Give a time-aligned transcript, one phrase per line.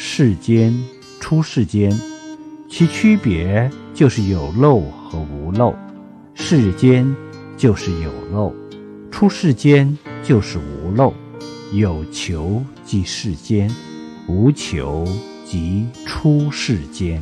[0.00, 0.72] 世间
[1.18, 1.92] 出世间
[2.68, 5.74] 其区别就是有漏和无漏。
[6.36, 7.16] 世间
[7.56, 8.54] 就是有漏
[9.10, 11.12] 出世间就是无漏
[11.72, 13.68] 有求即世间
[14.28, 15.04] 无求
[15.44, 17.20] 即出世间。